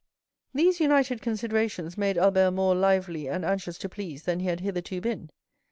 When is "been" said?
4.99-5.29